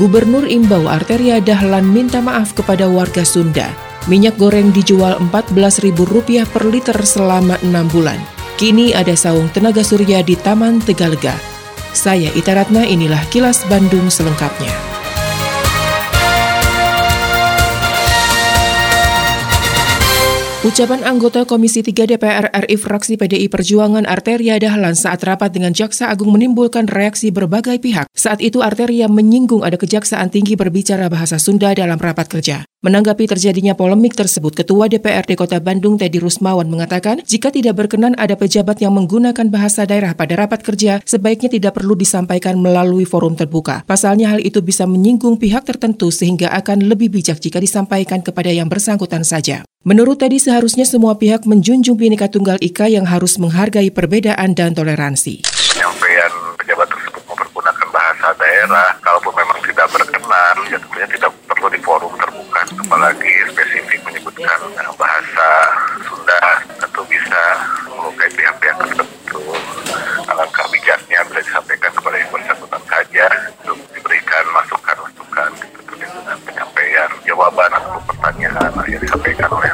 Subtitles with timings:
[0.00, 3.68] Gubernur imbau Arteria Dahlan minta maaf kepada warga Sunda.
[4.08, 8.16] Minyak goreng dijual Rp14.000 per liter selama enam bulan.
[8.56, 11.36] Kini ada saung tenaga surya di Taman Tegalega.
[11.92, 14.91] Saya Ita Ratna, inilah kilas Bandung selengkapnya.
[20.62, 26.06] Ucapan anggota Komisi 3 DPR RI fraksi PDI Perjuangan Arteria Dahlan saat rapat dengan Jaksa
[26.06, 28.06] Agung menimbulkan reaksi berbagai pihak.
[28.14, 32.62] Saat itu Arteria menyinggung ada Kejaksaan Tinggi berbicara bahasa Sunda dalam rapat kerja.
[32.82, 38.34] Menanggapi terjadinya polemik tersebut, Ketua DPRD Kota Bandung Teddy Rusmawan mengatakan, jika tidak berkenan ada
[38.34, 43.86] pejabat yang menggunakan bahasa daerah pada rapat kerja, sebaiknya tidak perlu disampaikan melalui forum terbuka.
[43.86, 48.66] Pasalnya hal itu bisa menyinggung pihak tertentu sehingga akan lebih bijak jika disampaikan kepada yang
[48.66, 49.62] bersangkutan saja.
[49.86, 55.46] Menurut Teddy, seharusnya semua pihak menjunjung Bhinneka Tunggal Ika yang harus menghargai perbedaan dan toleransi.
[55.46, 61.78] Penyampaian pejabat tersebut mempergunakan bahasa daerah, kalaupun memang tidak berkenan, ya tentunya tidak perlu di
[61.82, 64.58] forum terbuka, apalagi spesifik menyebutkan
[64.94, 65.48] bahasa
[66.06, 66.42] Sunda,
[66.78, 67.42] tentu bisa
[67.90, 69.42] melukai pihak-pihak tertentu.
[70.30, 73.26] Alangkah bijaknya bila disampaikan kepada yang bersangkutan saja,
[73.66, 77.10] untuk diberikan masukan-masukan gitu, dengan penyampaian
[77.42, 79.70] jawaban atau pertanyaan yang disampaikan oleh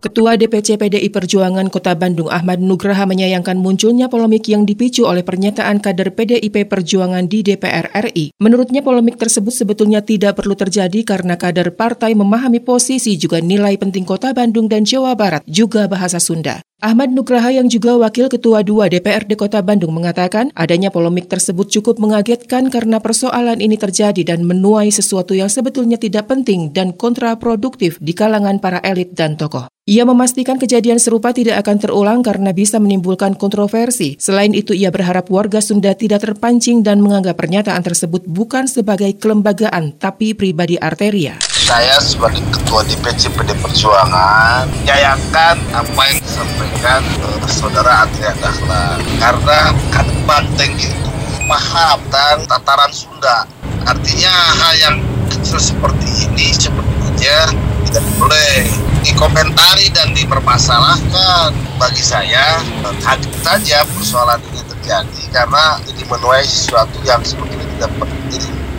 [0.00, 5.82] Ketua DPC PDI Perjuangan Kota Bandung Ahmad Nugraha menyayangkan munculnya polemik yang dipicu oleh pernyataan
[5.82, 8.32] kader PDIP Perjuangan di DPR RI.
[8.40, 14.06] Menurutnya polemik tersebut sebetulnya tidak perlu terjadi karena kader partai memahami posisi juga nilai penting
[14.06, 16.64] Kota Bandung dan Jawa Barat, juga bahasa Sunda.
[16.80, 22.00] Ahmad Nugraha yang juga Wakil Ketua 2 DPRD Kota Bandung mengatakan adanya polemik tersebut cukup
[22.00, 28.16] mengagetkan karena persoalan ini terjadi dan menuai sesuatu yang sebetulnya tidak penting dan kontraproduktif di
[28.16, 29.68] kalangan para elit dan tokoh.
[29.84, 34.16] Ia memastikan kejadian serupa tidak akan terulang karena bisa menimbulkan kontroversi.
[34.16, 39.92] Selain itu, ia berharap warga Sunda tidak terpancing dan menganggap pernyataan tersebut bukan sebagai kelembagaan,
[40.00, 41.36] tapi pribadi arteria
[41.70, 48.98] saya sebagai ketua DPC PD Perjuangan menyayangkan apa yang disampaikan uh, saudara Adrian Dahlan.
[49.22, 51.10] Karena kader banteng itu
[51.46, 53.46] paham dan tataran Sunda.
[53.86, 54.96] Artinya hal yang
[55.30, 57.54] kecil seperti ini sebetulnya
[57.86, 58.66] tidak boleh
[59.06, 61.54] dikomentari dan dipermasalahkan.
[61.78, 62.58] Bagi saya
[63.06, 68.69] hadir saja persoalan ini terjadi karena ini menuai sesuatu yang sebetulnya tidak penting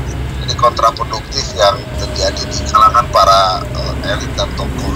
[0.52, 4.92] ini kontraproduktif yang terjadi di kalangan para uh, elit dan tokoh.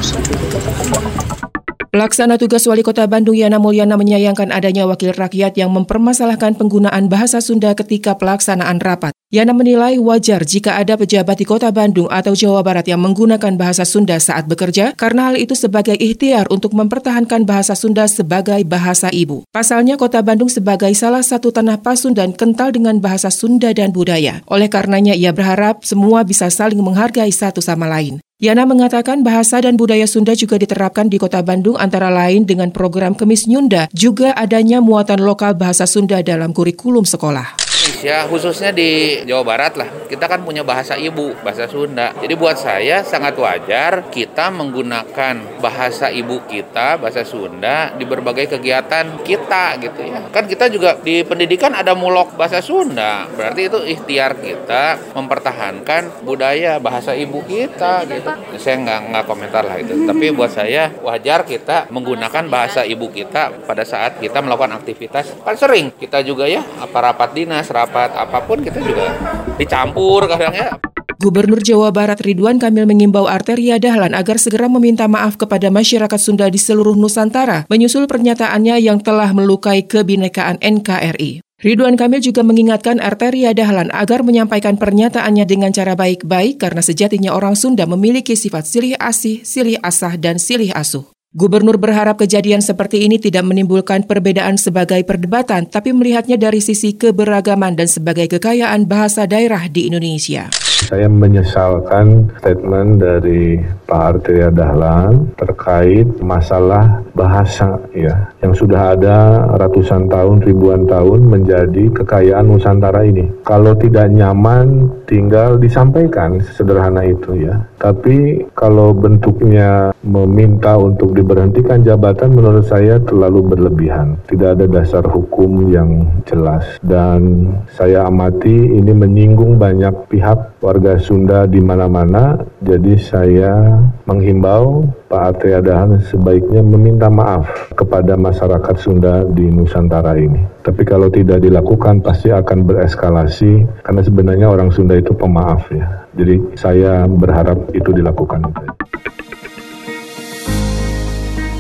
[1.96, 7.40] Pelaksana tugas Wali Kota Bandung Yana Mulyana menyayangkan adanya wakil rakyat yang mempermasalahkan penggunaan bahasa
[7.40, 9.16] Sunda ketika pelaksanaan rapat.
[9.34, 13.82] Yana menilai wajar jika ada pejabat di Kota Bandung atau Jawa Barat yang menggunakan bahasa
[13.82, 19.42] Sunda saat bekerja karena hal itu sebagai ikhtiar untuk mempertahankan bahasa Sunda sebagai bahasa ibu.
[19.50, 24.46] Pasalnya Kota Bandung sebagai salah satu tanah Pasundan kental dengan bahasa Sunda dan budaya.
[24.46, 28.22] Oleh karenanya ia berharap semua bisa saling menghargai satu sama lain.
[28.38, 33.18] Yana mengatakan bahasa dan budaya Sunda juga diterapkan di kota Bandung antara lain dengan program
[33.18, 37.65] Kemis Nyunda, juga adanya muatan lokal bahasa Sunda dalam kurikulum sekolah.
[37.86, 42.18] Indonesia, khususnya di Jawa Barat lah, kita kan punya bahasa ibu, bahasa Sunda.
[42.18, 49.22] Jadi buat saya sangat wajar kita menggunakan bahasa ibu kita, bahasa Sunda di berbagai kegiatan
[49.22, 50.18] kita gitu ya.
[50.34, 53.30] Kan kita juga di pendidikan ada mulok bahasa Sunda.
[53.30, 58.34] Berarti itu ikhtiar kita mempertahankan budaya bahasa ibu kita gitu.
[58.58, 60.10] Saya nggak nggak komentar lah itu.
[60.10, 65.38] Tapi buat saya wajar kita menggunakan bahasa ibu kita pada saat kita melakukan aktivitas.
[65.46, 69.12] Kan sering kita juga ya apa rapat dinas rapat apa pun kita juga
[69.60, 70.80] dicampur kadang ya.
[71.16, 76.52] Gubernur Jawa Barat Ridwan Kamil mengimbau Arteria Dahlan agar segera meminta maaf kepada masyarakat Sunda
[76.52, 81.40] di seluruh Nusantara menyusul pernyataannya yang telah melukai kebinekaan NKRI.
[81.64, 87.56] Ridwan Kamil juga mengingatkan Arteria Dahlan agar menyampaikan pernyataannya dengan cara baik-baik karena sejatinya orang
[87.56, 91.15] Sunda memiliki sifat silih asih, silih asah, dan silih asuh.
[91.36, 97.76] Gubernur berharap kejadian seperti ini tidak menimbulkan perbedaan sebagai perdebatan, tapi melihatnya dari sisi keberagaman
[97.76, 100.48] dan sebagai kekayaan bahasa daerah di Indonesia.
[100.88, 110.08] Saya menyesalkan statement dari Pak Arteria Dahlan terkait masalah bahasa ya yang sudah ada ratusan
[110.08, 113.28] tahun, ribuan tahun menjadi kekayaan Nusantara ini.
[113.44, 117.62] Kalau tidak nyaman tinggal disampaikan sederhana itu ya.
[117.80, 124.18] Tapi kalau bentuknya meminta untuk diberhentikan jabatan menurut saya terlalu berlebihan.
[124.28, 131.46] Tidak ada dasar hukum yang jelas dan saya amati ini menyinggung banyak pihak warga Sunda
[131.46, 132.42] di mana-mana.
[132.66, 140.44] Jadi saya menghimbau Pak Ate Adahan sebaiknya meminta maaf kepada masyarakat Sunda di Nusantara ini.
[140.60, 146.04] Tapi kalau tidak dilakukan pasti akan bereskalasi karena sebenarnya orang Sunda itu pemaaf ya.
[146.20, 148.44] Jadi saya berharap itu dilakukan.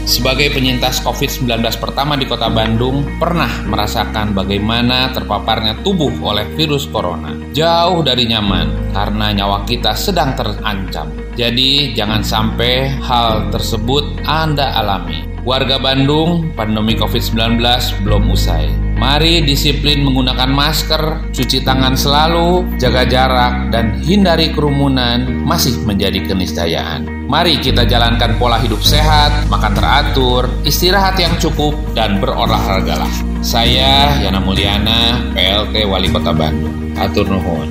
[0.04, 7.31] Sebagai penyintas COVID-19 pertama di kota Bandung, pernah merasakan bagaimana terpaparnya tubuh oleh virus corona.
[7.56, 11.25] Jauh dari nyaman, karena nyawa kita sedang terancam.
[11.36, 15.28] Jadi, jangan sampai hal tersebut Anda alami.
[15.46, 17.62] Warga Bandung, pandemi COVID-19
[18.02, 18.66] belum usai.
[18.96, 27.28] Mari disiplin menggunakan masker, cuci tangan selalu, jaga jarak, dan hindari kerumunan masih menjadi keniscayaan.
[27.28, 33.12] Mari kita jalankan pola hidup sehat, makan teratur, istirahat yang cukup, dan berolahragalah.
[33.44, 36.74] Saya Yana Mulyana, PLT Wali Kota Bandung.
[36.96, 37.70] Atur nuhun.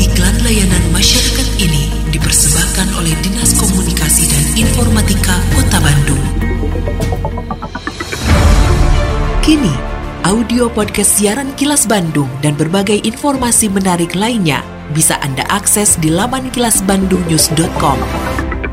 [0.00, 1.39] Iklan layanan masyarakat
[4.60, 6.20] Informatika Kota Bandung.
[9.40, 9.72] Kini,
[10.28, 14.60] audio podcast siaran Kilas Bandung dan berbagai informasi menarik lainnya
[14.92, 17.98] bisa Anda akses di laman kilasbandungnews.com.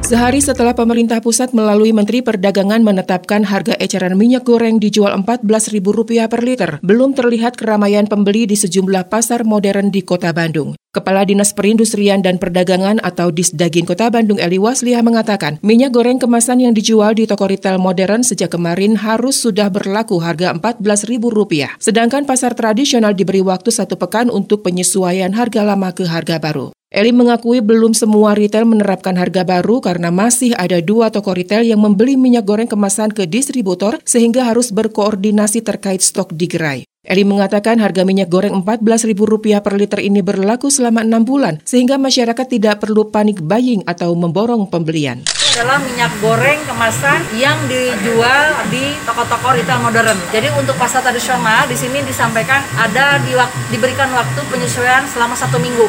[0.03, 6.41] Sehari setelah pemerintah pusat melalui Menteri Perdagangan menetapkan harga eceran minyak goreng dijual Rp14.000 per
[6.43, 10.75] liter, belum terlihat keramaian pembeli di sejumlah pasar modern di kota Bandung.
[10.97, 16.57] Kepala Dinas Perindustrian dan Perdagangan atau Disdagin Kota Bandung Eli Wasliah mengatakan, minyak goreng kemasan
[16.57, 21.77] yang dijual di toko retail modern sejak kemarin harus sudah berlaku harga Rp14.000.
[21.77, 26.73] Sedangkan pasar tradisional diberi waktu satu pekan untuk penyesuaian harga lama ke harga baru.
[26.87, 31.83] Eli mengakui belum semua retail menerapkan harga baru karena masih ada dua toko retail yang
[31.83, 36.87] membeli minyak goreng kemasan ke distributor sehingga harus berkoordinasi terkait stok di gerai.
[37.07, 42.43] Eli mengatakan harga minyak goreng Rp14.000 per liter ini berlaku selama enam bulan, sehingga masyarakat
[42.51, 45.23] tidak perlu panik buying atau memborong pembelian.
[45.55, 50.19] adalah minyak goreng kemasan yang dijual di toko-toko retail modern.
[50.35, 53.33] Jadi untuk pasar tradisional di sini disampaikan ada di,
[53.71, 55.87] diberikan waktu penyesuaian selama satu minggu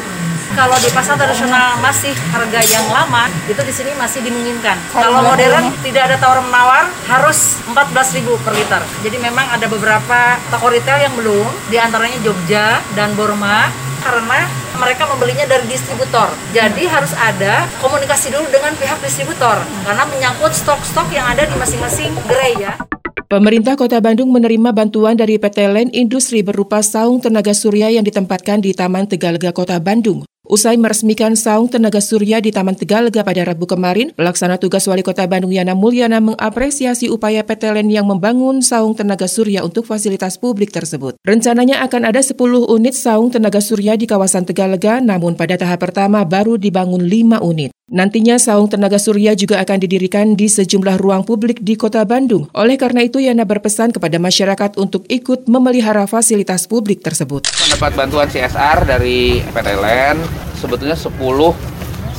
[0.59, 5.71] kalau di pasar tradisional masih harga yang lama itu di sini masih dimungkinkan kalau modern
[5.79, 11.15] tidak ada tawar menawar harus 14.000 per liter jadi memang ada beberapa toko retail yang
[11.15, 13.71] belum di antaranya Jogja dan Borma
[14.03, 14.47] karena
[14.79, 16.31] mereka membelinya dari distributor.
[16.55, 22.15] Jadi harus ada komunikasi dulu dengan pihak distributor karena menyangkut stok-stok yang ada di masing-masing
[22.31, 22.79] gerai ya.
[23.27, 28.63] Pemerintah Kota Bandung menerima bantuan dari PT Len Industri berupa saung tenaga surya yang ditempatkan
[28.63, 30.23] di Taman Tegalega Kota Bandung.
[30.49, 35.29] Usai meresmikan saung tenaga surya di Taman Tegalega pada Rabu kemarin, pelaksana tugas Wali Kota
[35.29, 40.73] Bandung Yana Mulyana mengapresiasi upaya PT LEN yang membangun saung tenaga surya untuk fasilitas publik
[40.73, 41.21] tersebut.
[41.21, 42.33] Rencananya akan ada 10
[42.65, 47.69] unit saung tenaga surya di kawasan Tegalega, namun pada tahap pertama baru dibangun 5 unit.
[47.89, 52.45] Nantinya saung tenaga surya juga akan didirikan di sejumlah ruang publik di Kota Bandung.
[52.53, 57.49] Oleh karena itu, Yana berpesan kepada masyarakat untuk ikut memelihara fasilitas publik tersebut.
[57.49, 60.21] Mendapat bantuan CSR dari PT LEN,
[60.61, 61.17] sebetulnya 10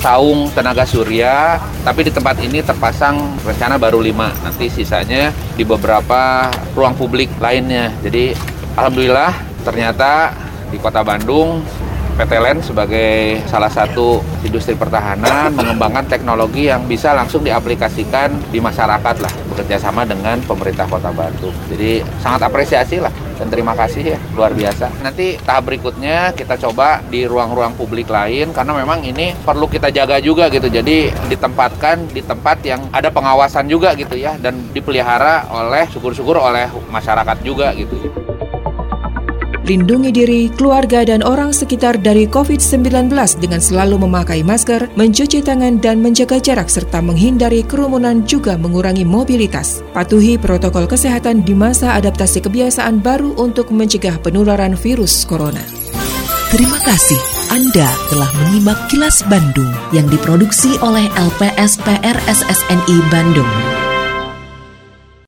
[0.02, 4.42] saung tenaga surya, tapi di tempat ini terpasang rencana baru 5.
[4.42, 7.94] Nanti sisanya di beberapa ruang publik lainnya.
[8.02, 8.34] Jadi
[8.74, 10.34] alhamdulillah ternyata
[10.66, 11.62] di Kota Bandung
[12.20, 19.16] PT LEN sebagai salah satu industri pertahanan mengembangkan teknologi yang bisa langsung diaplikasikan di masyarakat
[19.24, 21.56] lah bekerja sama dengan pemerintah Kota Bandung.
[21.72, 23.08] Jadi sangat apresiasi lah
[23.40, 24.92] dan terima kasih ya luar biasa.
[25.00, 30.20] Nanti tahap berikutnya kita coba di ruang-ruang publik lain karena memang ini perlu kita jaga
[30.20, 30.68] juga gitu.
[30.68, 36.68] Jadi ditempatkan di tempat yang ada pengawasan juga gitu ya dan dipelihara oleh syukur-syukur oleh
[36.92, 37.96] masyarakat juga gitu.
[39.70, 43.06] Lindungi diri, keluarga, dan orang sekitar dari COVID-19
[43.38, 49.86] dengan selalu memakai masker, mencuci tangan, dan menjaga jarak serta menghindari kerumunan juga mengurangi mobilitas.
[49.94, 55.62] Patuhi protokol kesehatan di masa adaptasi kebiasaan baru untuk mencegah penularan virus corona.
[56.50, 57.22] Terima kasih
[57.54, 63.89] Anda telah menyimak kilas Bandung yang diproduksi oleh LPSPR SSNI Bandung.